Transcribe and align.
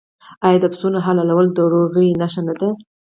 آیا 0.45 0.57
د 0.61 0.65
پسونو 0.71 0.97
حلالول 1.05 1.47
د 1.53 1.59
روغې 1.73 2.07
نښه 2.19 2.41
نه 2.47 2.53
ده؟ 2.59 2.69